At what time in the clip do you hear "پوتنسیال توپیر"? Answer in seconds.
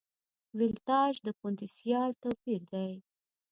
1.41-2.61